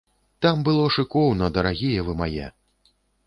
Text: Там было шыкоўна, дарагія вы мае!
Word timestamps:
Там 0.45 0.63
было 0.69 0.85
шыкоўна, 0.95 1.49
дарагія 1.57 2.05
вы 2.09 2.17
мае! 2.25 2.47